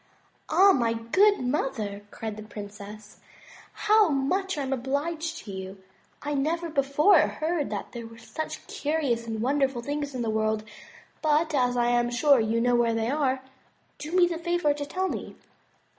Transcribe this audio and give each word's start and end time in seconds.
"Ah! 0.49 0.71
my 0.71 0.93
good 0.93 1.41
mother," 1.41 2.01
cried 2.09 2.35
the 2.35 2.41
princess, 2.41 3.19
"how 3.85 4.09
much 4.09 4.57
am 4.57 4.73
I 4.73 4.77
obliged 4.77 5.37
to 5.45 5.51
you! 5.51 5.83
I 6.23 6.33
never 6.33 6.71
before 6.71 7.19
heard 7.19 7.69
that 7.69 7.91
there 7.91 8.07
were 8.07 8.17
such 8.17 8.65
curious 8.65 9.27
and 9.27 9.43
wonderful 9.43 9.83
things 9.83 10.15
in 10.15 10.23
the 10.23 10.31
world; 10.31 10.63
but 11.21 11.53
as 11.53 11.77
I 11.77 11.89
am 11.89 12.09
sure 12.09 12.39
you 12.39 12.59
know 12.59 12.73
where 12.73 12.95
they 12.95 13.11
are, 13.11 13.43
do 13.99 14.11
me 14.13 14.25
the 14.25 14.39
favor 14.39 14.73
to 14.73 14.85
tell 14.87 15.07
me." 15.07 15.35